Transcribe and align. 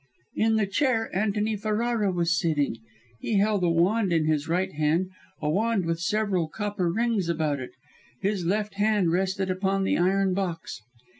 "In 0.33 0.55
the 0.55 0.65
chair 0.65 1.15
Antony 1.15 1.55
Ferrara 1.55 2.11
was 2.11 2.35
sitting. 2.35 2.77
He 3.19 3.37
held 3.37 3.63
a 3.63 3.69
wand 3.69 4.11
in 4.11 4.25
his 4.25 4.47
right 4.47 4.71
hand 4.73 5.11
a 5.39 5.47
wand 5.47 5.85
with 5.85 5.99
several 5.99 6.47
copper 6.47 6.91
rings 6.91 7.29
about 7.29 7.59
it; 7.59 7.73
his 8.19 8.43
left 8.43 8.73
hand 8.73 9.11
rested 9.11 9.51
upon 9.51 9.83
the 9.83 9.99
iron 9.99 10.33
box. 10.33 10.81